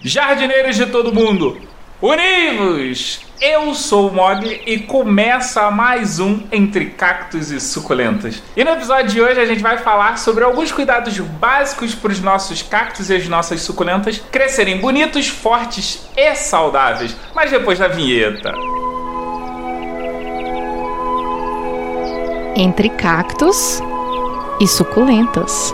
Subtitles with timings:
[0.00, 1.60] Jardineiros de todo mundo,
[2.00, 3.20] univos!
[3.40, 8.40] Eu sou o Mog e começa mais um Entre Cactos e Suculentas.
[8.56, 12.20] E no episódio de hoje a gente vai falar sobre alguns cuidados básicos para os
[12.20, 17.16] nossos cactos e as nossas suculentas crescerem bonitos, fortes e saudáveis.
[17.34, 18.52] Mas depois da vinheta.
[22.54, 23.80] Entre cactos
[24.60, 25.72] e suculentas.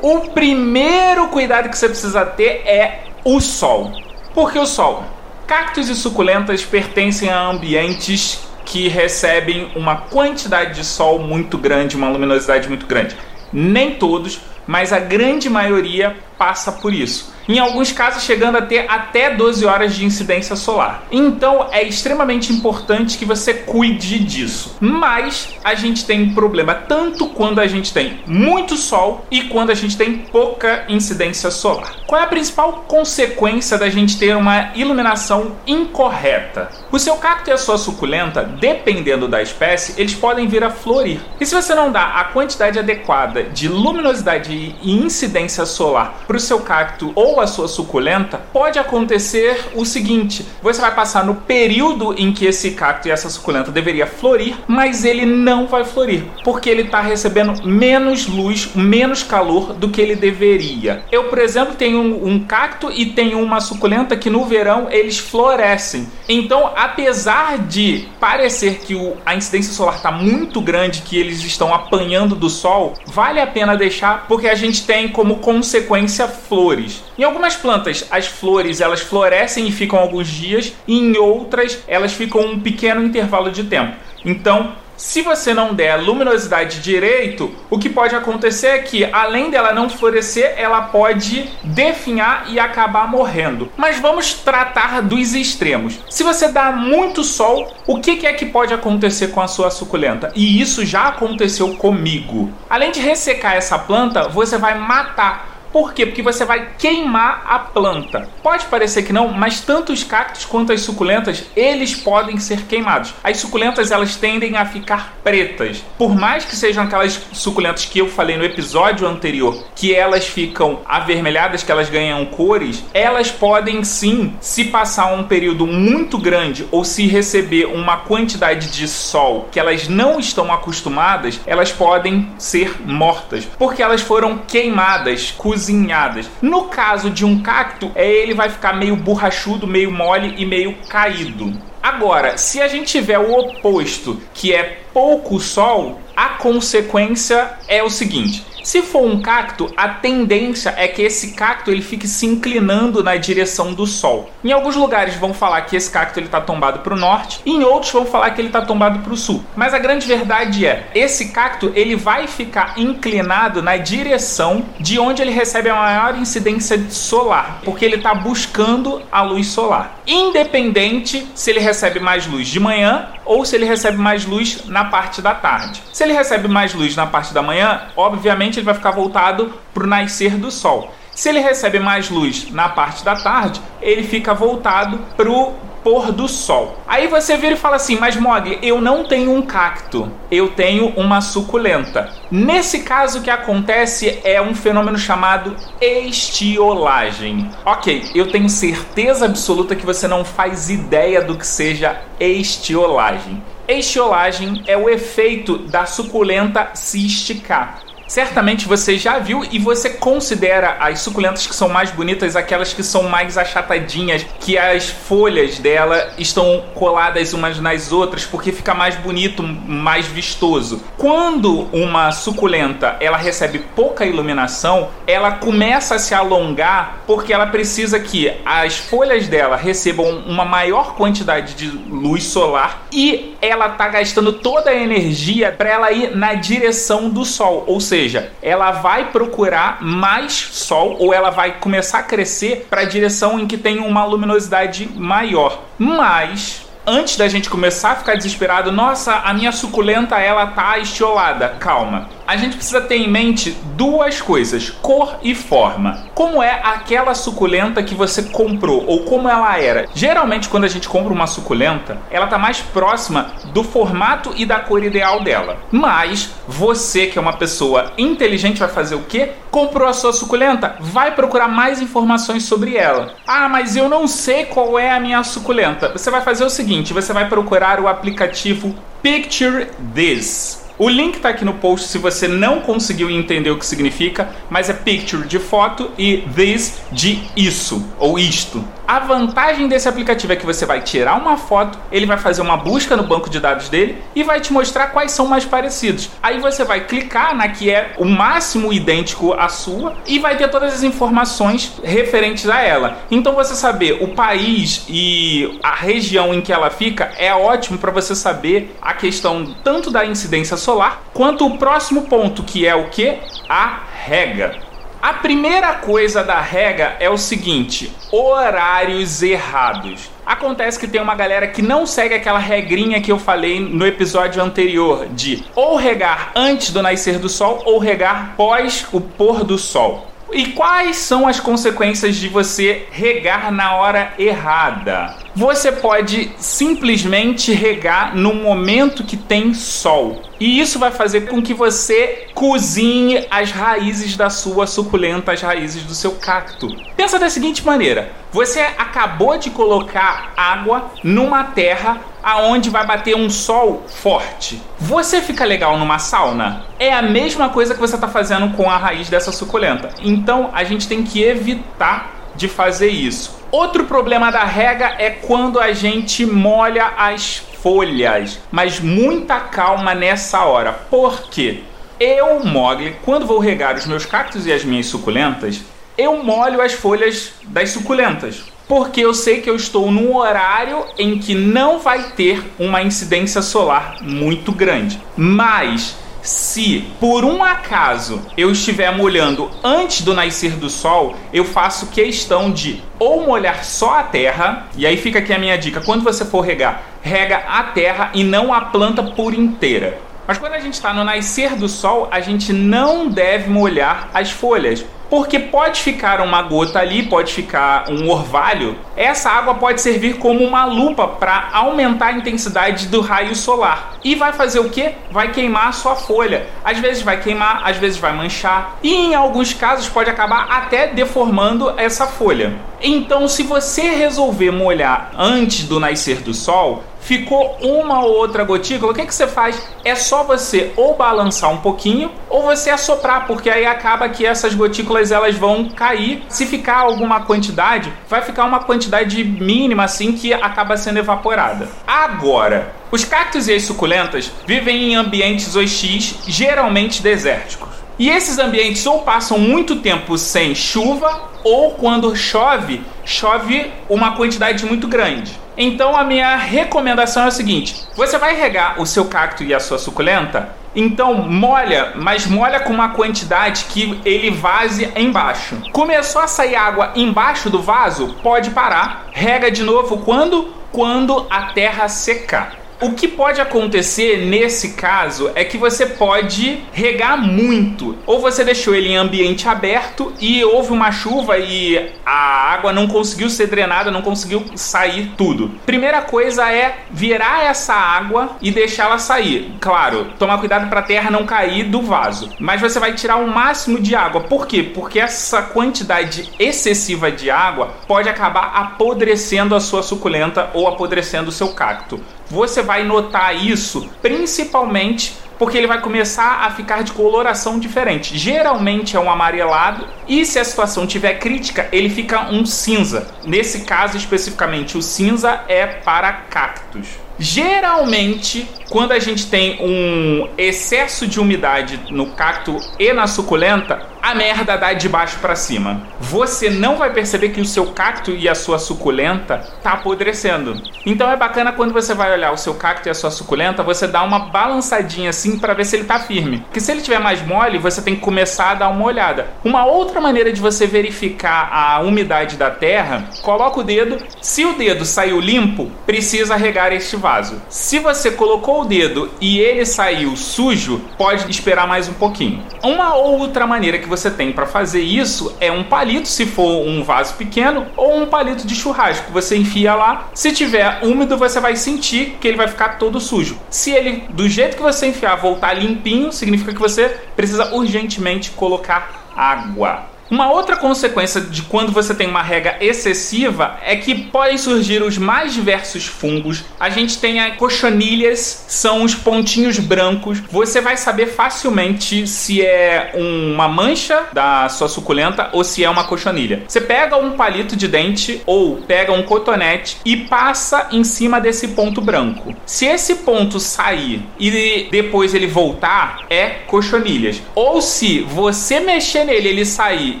[0.01, 3.91] O primeiro cuidado que você precisa ter é o sol.
[4.33, 5.03] Por que o sol?
[5.45, 12.09] Cactos e suculentas pertencem a ambientes que recebem uma quantidade de sol muito grande, uma
[12.09, 13.15] luminosidade muito grande.
[13.53, 17.31] Nem todos, mas a grande maioria passa por isso.
[17.51, 21.03] Em alguns casos, chegando a ter até 12 horas de incidência solar.
[21.11, 24.77] Então, é extremamente importante que você cuide disso.
[24.79, 29.69] Mas a gente tem um problema tanto quando a gente tem muito sol e quando
[29.69, 31.93] a gente tem pouca incidência solar.
[32.07, 36.69] Qual é a principal consequência da gente ter uma iluminação incorreta?
[36.89, 41.19] O seu cacto e a sua suculenta, dependendo da espécie, eles podem vir a florir.
[41.37, 46.39] E se você não dá a quantidade adequada de luminosidade e incidência solar para o
[46.39, 52.13] seu cacto ou a sua suculenta, pode acontecer o seguinte: você vai passar no período
[52.17, 56.69] em que esse cacto e essa suculenta deveria florir, mas ele não vai florir, porque
[56.69, 61.03] ele está recebendo menos luz, menos calor do que ele deveria.
[61.11, 65.17] Eu, por exemplo, tenho um, um cacto e tenho uma suculenta que no verão eles
[65.17, 66.07] florescem.
[66.27, 71.73] Então, apesar de parecer que o, a incidência solar está muito grande, que eles estão
[71.73, 77.03] apanhando do sol, vale a pena deixar porque a gente tem como consequência flores.
[77.21, 82.13] Em algumas plantas, as flores elas florescem e ficam alguns dias, e em outras elas
[82.13, 83.93] ficam um pequeno intervalo de tempo.
[84.25, 89.71] Então, se você não der luminosidade direito, o que pode acontecer é que, além dela
[89.71, 93.71] não florescer, ela pode definhar e acabar morrendo.
[93.77, 95.99] Mas vamos tratar dos extremos.
[96.09, 100.31] Se você dá muito sol, o que é que pode acontecer com a sua suculenta?
[100.35, 102.51] E isso já aconteceu comigo.
[102.67, 106.05] Além de ressecar essa planta, você vai matar por quê?
[106.05, 108.27] Porque você vai queimar a planta.
[108.43, 113.13] Pode parecer que não, mas tanto os cactos quanto as suculentas, eles podem ser queimados.
[113.23, 115.83] As suculentas, elas tendem a ficar pretas.
[115.97, 120.81] Por mais que sejam aquelas suculentas que eu falei no episódio anterior, que elas ficam
[120.85, 126.83] avermelhadas, que elas ganham cores, elas podem sim, se passar um período muito grande ou
[126.83, 133.47] se receber uma quantidade de sol que elas não estão acostumadas, elas podem ser mortas,
[133.57, 136.29] porque elas foram queimadas, cozidas cozinhadas.
[136.41, 140.75] No caso de um cacto, é ele vai ficar meio borrachudo, meio mole e meio
[140.89, 141.53] caído.
[141.83, 147.89] Agora, se a gente tiver o oposto, que é pouco sol, a consequência é o
[147.89, 153.03] seguinte: se for um cacto, a tendência é que esse cacto ele fique se inclinando
[153.03, 154.29] na direção do sol.
[154.43, 157.51] Em alguns lugares vão falar que esse cacto ele está tombado para o norte, e
[157.51, 159.43] em outros vão falar que ele está tombado para o sul.
[159.55, 165.21] Mas a grande verdade é, esse cacto ele vai ficar inclinado na direção de onde
[165.21, 169.99] ele recebe a maior incidência solar, porque ele está buscando a luz solar.
[170.07, 174.85] Independente se ele recebe mais luz de manhã ou se ele recebe mais luz na
[174.85, 175.81] parte da tarde.
[175.93, 179.83] Se ele recebe mais luz na parte da manhã, obviamente ele vai ficar voltado para
[179.83, 180.91] o nascer do sol.
[181.13, 185.53] Se ele recebe mais luz na parte da tarde, ele fica voltado para o
[185.83, 186.77] pôr do sol.
[186.87, 190.87] Aí você vira e fala assim: Mas Mogli, eu não tenho um cacto, eu tenho
[190.95, 192.09] uma suculenta.
[192.29, 197.49] Nesse caso, o que acontece é um fenômeno chamado estiolagem.
[197.65, 203.43] Ok, eu tenho certeza absoluta que você não faz ideia do que seja estiolagem.
[203.67, 210.75] Estiolagem é o efeito da suculenta se esticar certamente você já viu e você considera
[210.81, 216.11] as suculentas que são mais bonitas aquelas que são mais achatadinhas, que as folhas dela
[216.17, 220.83] estão coladas umas nas outras porque fica mais bonito, mais vistoso.
[220.97, 227.97] Quando uma suculenta ela recebe pouca iluminação, ela começa a se alongar porque ela precisa
[227.97, 234.33] que as folhas dela recebam uma maior quantidade de luz solar e ela tá gastando
[234.33, 239.11] toda a energia para ela ir na direção do sol, ou seja, seja, ela vai
[239.11, 243.79] procurar mais sol ou ela vai começar a crescer para a direção em que tem
[243.79, 245.61] uma luminosidade maior.
[245.77, 251.49] Mas antes da gente começar a ficar desesperado, nossa, a minha suculenta ela tá estiolada.
[251.59, 252.09] Calma.
[252.27, 256.05] A gente precisa ter em mente duas coisas: cor e forma.
[256.13, 259.87] Como é aquela suculenta que você comprou ou como ela era?
[259.93, 264.59] Geralmente, quando a gente compra uma suculenta, ela tá mais próxima do formato e da
[264.59, 265.57] cor ideal dela.
[265.71, 269.31] Mas você, que é uma pessoa inteligente, vai fazer o quê?
[269.49, 270.75] Comprou a sua suculenta?
[270.79, 273.13] Vai procurar mais informações sobre ela.
[273.27, 275.89] Ah, mas eu não sei qual é a minha suculenta.
[275.89, 280.60] Você vai fazer o seguinte: você vai procurar o aplicativo Picture This.
[280.83, 284.67] O link está aqui no post se você não conseguiu entender o que significa, mas
[284.67, 288.65] é picture de foto e this de isso ou isto.
[288.87, 292.57] A vantagem desse aplicativo é que você vai tirar uma foto, ele vai fazer uma
[292.57, 296.09] busca no banco de dados dele e vai te mostrar quais são mais parecidos.
[296.21, 300.49] Aí você vai clicar na que é o máximo idêntico à sua e vai ter
[300.49, 302.97] todas as informações referentes a ela.
[303.09, 307.91] Então você saber o país e a região em que ela fica é ótimo para
[307.91, 312.89] você saber a questão tanto da incidência solar quanto o próximo ponto que é o
[312.89, 313.17] que?
[313.49, 314.55] A rega.
[315.01, 320.09] A primeira coisa da rega é o seguinte: horários errados.
[320.25, 324.41] Acontece que tem uma galera que não segue aquela regrinha que eu falei no episódio
[324.41, 329.57] anterior de ou regar antes do nascer do sol ou regar pós o pôr do
[329.57, 330.07] sol.
[330.31, 335.15] E quais são as consequências de você regar na hora errada?
[335.33, 340.21] Você pode simplesmente regar no momento que tem sol.
[340.37, 345.83] E isso vai fazer com que você cozinhe as raízes da sua suculenta, as raízes
[345.83, 346.67] do seu cacto.
[346.97, 353.29] Pensa da seguinte maneira: você acabou de colocar água numa terra aonde vai bater um
[353.29, 354.61] sol forte.
[354.79, 356.65] Você fica legal numa sauna?
[356.77, 359.89] É a mesma coisa que você está fazendo com a raiz dessa suculenta.
[360.01, 363.40] Então a gente tem que evitar de fazer isso.
[363.51, 370.45] Outro problema da rega é quando a gente molha as folhas, mas muita calma nessa
[370.45, 370.71] hora.
[370.71, 371.59] Por quê?
[371.99, 375.61] Eu, Mogli, quando vou regar os meus cactos e as minhas suculentas,
[375.97, 378.45] eu molho as folhas das suculentas.
[378.69, 383.41] Porque eu sei que eu estou num horário em que não vai ter uma incidência
[383.41, 384.97] solar muito grande.
[385.17, 391.87] Mas se por um acaso eu estiver molhando antes do nascer do sol, eu faço
[391.87, 396.03] questão de ou molhar só a terra, e aí fica aqui a minha dica: quando
[396.03, 400.10] você for regar, rega a terra e não a planta por inteira.
[400.27, 404.31] Mas quando a gente está no nascer do sol, a gente não deve molhar as
[404.31, 408.77] folhas, porque pode ficar uma gota ali, pode ficar um orvalho.
[408.95, 413.95] Essa água pode servir como uma lupa para aumentar a intensidade do raio solar.
[414.05, 414.93] E vai fazer o que?
[415.11, 416.47] Vai queimar a sua folha.
[416.63, 418.77] Às vezes vai queimar, às vezes vai manchar.
[418.81, 422.53] E em alguns casos pode acabar até deformando essa folha.
[422.81, 428.91] Então, se você resolver molhar antes do nascer do sol, ficou uma ou outra gotícula,
[428.91, 429.61] o que, que você faz?
[429.83, 434.53] É só você ou balançar um pouquinho ou você assoprar, porque aí acaba que essas
[434.53, 436.23] gotículas elas vão cair.
[436.29, 441.67] Se ficar alguma quantidade, vai ficar uma quantidade mínima assim que acaba sendo evaporada.
[441.85, 447.70] Agora, os cactos e as suculentas vivem em ambientes OX geralmente desérticos.
[448.01, 454.65] E esses ambientes ou passam muito tempo sem chuva ou quando chove, chove uma quantidade
[454.65, 455.39] muito grande.
[455.55, 459.59] Então a minha recomendação é o seguinte: você vai regar o seu cacto e a
[459.59, 465.61] sua suculenta, então molha, mas molha com uma quantidade que ele vaze embaixo.
[465.71, 469.09] Começou a sair água embaixo do vaso, pode parar.
[469.11, 472.60] Rega de novo quando quando a terra secar.
[472.81, 478.73] O que pode acontecer nesse caso é que você pode regar muito, ou você deixou
[478.73, 482.11] ele em ambiente aberto e houve uma chuva e a
[482.51, 485.51] água não conseguiu ser drenada, não conseguiu sair tudo.
[485.63, 489.53] Primeira coisa é virar essa água e deixá-la sair.
[489.61, 493.27] Claro, tomar cuidado para a terra não cair do vaso, mas você vai tirar o
[493.27, 494.21] máximo de água.
[494.21, 494.63] Por quê?
[494.63, 501.31] Porque essa quantidade excessiva de água pode acabar apodrecendo a sua suculenta ou apodrecendo o
[501.31, 502.01] seu cacto
[502.31, 508.15] você vai notar isso principalmente porque ele vai começar a ficar de coloração diferente.
[508.15, 513.07] Geralmente é um amarelado e se a situação tiver crítica, ele fica um cinza.
[513.25, 516.87] Nesse caso especificamente, o cinza é para cactos.
[517.17, 524.15] Geralmente, quando a gente tem um excesso de umidade no cacto e na suculenta, a
[524.15, 525.83] merda dá de baixo para cima.
[525.99, 530.59] Você não vai perceber que o seu cacto e a sua suculenta tá apodrecendo.
[530.85, 533.87] Então é bacana quando você vai olhar o seu cacto e a sua suculenta, você
[533.87, 536.39] dá uma balançadinha assim para ver se ele tá firme.
[536.39, 539.27] Porque se ele tiver mais mole, você tem que começar a dar uma olhada.
[539.43, 543.97] Uma outra maneira de você verificar a umidade da terra, coloca o dedo.
[544.21, 547.41] Se o dedo saiu limpo, precisa regar este vaso.
[547.49, 552.43] Se você colocou o dedo e ele saiu sujo, pode esperar mais um pouquinho.
[552.63, 556.81] Uma outra maneira que você tem para fazer isso é um palito, se for um
[556.81, 559.11] vaso pequeno, ou um palito de churrasco.
[559.11, 560.09] Você enfia lá.
[560.13, 563.37] Se tiver úmido, você vai sentir que ele vai ficar todo sujo.
[563.49, 569.11] Se ele, do jeito que você enfiar, voltar limpinho, significa que você precisa urgentemente colocar
[569.13, 569.90] água.
[570.11, 574.97] Uma outra consequência de quando você tem uma rega excessiva é que podem surgir os
[574.97, 576.43] mais diversos fungos.
[576.59, 580.19] A gente tem a cochonilhas, são os pontinhos brancos.
[580.29, 585.85] Você vai saber facilmente se é uma mancha da sua suculenta ou se é uma
[585.85, 586.43] cochonilha.
[586.45, 591.47] Você pega um palito de dente ou pega um cotonete e passa em cima desse
[591.49, 592.35] ponto branco.
[592.45, 597.21] Se esse ponto sair e depois ele voltar, é cochonilhas.
[597.33, 600.00] Ou se você mexer nele, ele sair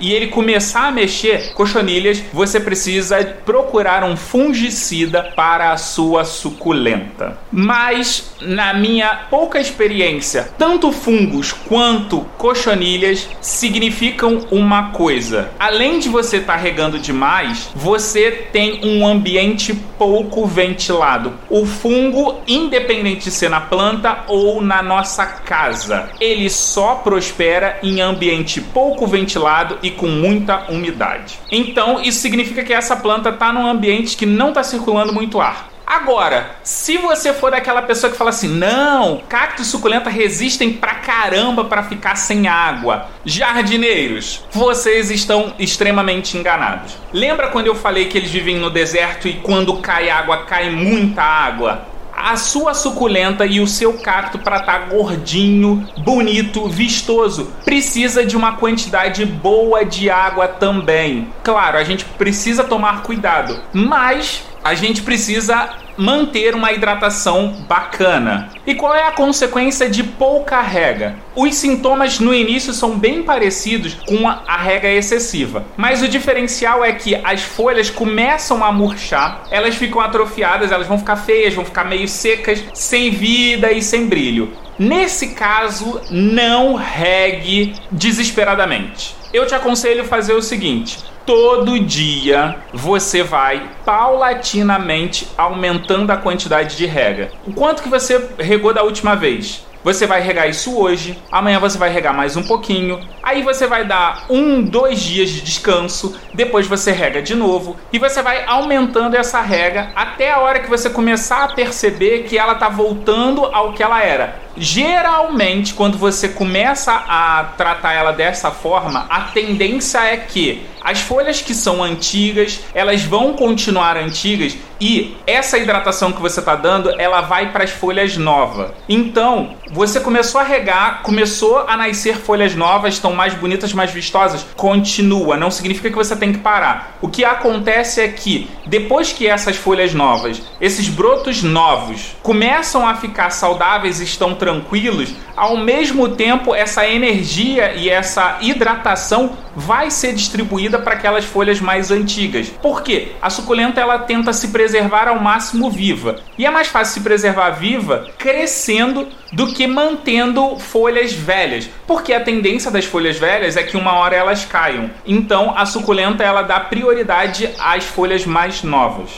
[0.00, 7.38] e ele começar a mexer cochonilhas, você precisa procurar um fungicida para a sua suculenta.
[7.52, 15.50] Mas, na minha pouca experiência, tanto fungos quanto cochonilhas significam uma coisa.
[15.58, 21.34] Além de você estar tá regando demais, você tem um ambiente pouco ventilado.
[21.48, 28.00] O fungo, independente de ser na planta ou na nossa casa, ele só prospera em
[28.00, 31.38] ambiente pouco ventilado e com muita umidade.
[31.50, 35.69] Então, isso significa que essa planta está num ambiente que não está circulando muito ar.
[35.90, 41.64] Agora, se você for daquela pessoa que fala assim, não, cacto suculenta resistem pra caramba
[41.64, 43.08] para ficar sem água.
[43.24, 46.96] Jardineiros, vocês estão extremamente enganados.
[47.12, 51.22] Lembra quando eu falei que eles vivem no deserto e quando cai água, cai muita
[51.22, 51.90] água?
[52.22, 58.36] a sua suculenta e o seu cacto para estar tá gordinho, bonito, vistoso, precisa de
[58.36, 61.32] uma quantidade boa de água também.
[61.42, 68.48] Claro, a gente precisa tomar cuidado, mas a gente precisa manter uma hidratação bacana.
[68.66, 71.16] E qual é a consequência de pouca rega?
[71.36, 76.92] Os sintomas no início são bem parecidos com a rega excessiva, mas o diferencial é
[76.92, 81.84] que as folhas começam a murchar, elas ficam atrofiadas, elas vão ficar feias, vão ficar
[81.84, 84.52] meio secas, sem vida e sem brilho.
[84.78, 89.14] Nesse caso, não regue desesperadamente.
[89.32, 96.86] Eu te aconselho fazer o seguinte: todo dia você vai paulatinamente aumentando a quantidade de
[96.86, 97.30] rega.
[97.46, 99.64] O quanto que você regou da última vez?
[99.82, 103.86] Você vai regar isso hoje, amanhã você vai regar mais um pouquinho, aí você vai
[103.86, 109.16] dar um, dois dias de descanso, depois você rega de novo e você vai aumentando
[109.16, 113.72] essa rega até a hora que você começar a perceber que ela está voltando ao
[113.72, 114.38] que ela era.
[114.56, 121.40] Geralmente, quando você começa a tratar ela dessa forma, a tendência é que as folhas
[121.40, 127.20] que são antigas, elas vão continuar antigas e essa hidratação que você está dando, ela
[127.20, 128.70] vai para as folhas novas.
[128.88, 134.44] Então, você começou a regar, começou a nascer folhas novas, estão mais bonitas, mais vistosas.
[134.56, 136.96] Continua, não significa que você tem que parar.
[137.02, 142.94] O que acontece é que depois que essas folhas novas, esses brotos novos, começam a
[142.94, 150.78] ficar saudáveis, estão tranquilos, ao mesmo tempo essa energia e essa hidratação vai ser distribuída
[150.78, 152.48] para aquelas folhas mais antigas.
[152.48, 153.12] Por quê?
[153.20, 156.16] A suculenta ela tenta se preservar ao máximo viva.
[156.38, 162.20] E é mais fácil se preservar viva crescendo do que mantendo folhas velhas, porque a
[162.20, 164.90] tendência das folhas velhas é que uma hora elas caiam.
[165.06, 169.10] Então a suculenta ela dá prioridade às folhas mais novas.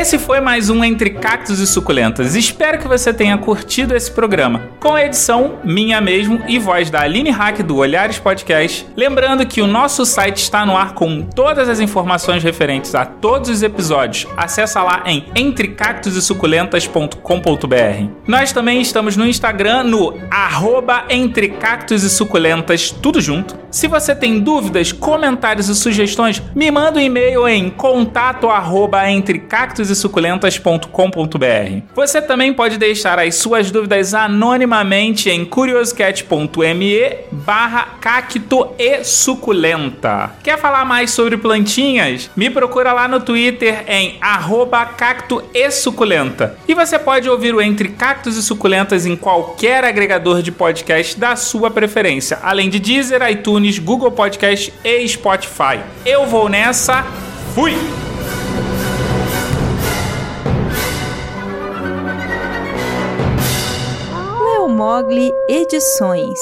[0.00, 2.34] Esse foi mais um Entre Cactos e Suculentas.
[2.34, 4.70] Espero que você tenha curtido esse programa.
[4.80, 8.86] Com a edição minha mesmo e voz da Aline Hack do Olhares Podcast.
[8.96, 13.50] Lembrando que o nosso site está no ar com todas as informações referentes a todos
[13.50, 14.26] os episódios.
[14.38, 18.10] Acesse lá em entrecactosesuculentas.com.br.
[18.26, 23.54] Nós também estamos no Instagram no arroba Entre Cactos e Suculentas, tudo junto.
[23.70, 29.38] Se você tem dúvidas, comentários e sugestões, me manda um e-mail em contato arroba entre
[29.38, 31.82] cactos cactusesuculentas.com.br.
[31.94, 40.32] Você também pode deixar as suas dúvidas anonimamente em curioscat.me barra cacto e suculenta.
[40.42, 42.30] Quer falar mais sobre plantinhas?
[42.36, 46.56] Me procura lá no Twitter em arroba cacto e suculenta.
[46.66, 51.36] E você pode ouvir o Entre Cactos e Suculentas em qualquer agregador de podcast da
[51.36, 55.80] sua preferência, além de Deezer, iTunes, Google Podcast e Spotify.
[56.04, 57.04] Eu vou nessa,
[57.54, 58.09] fui!
[64.80, 66.40] Mogli Edições.